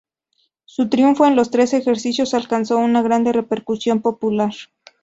[0.65, 4.51] Su triunfo en los tres ejercicios alcanzó una gran repercusión popular.